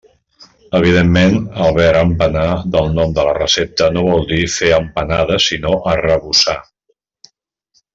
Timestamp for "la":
3.29-3.37